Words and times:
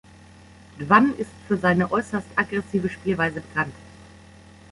Dwan 0.79 1.15
ist 1.19 1.29
für 1.47 1.57
seine 1.57 1.91
äußerst 1.91 2.25
aggressive 2.35 2.89
Spielweise 2.89 3.39
bekannt. 3.41 3.75